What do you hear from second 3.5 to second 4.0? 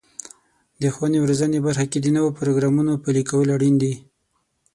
اړین دي.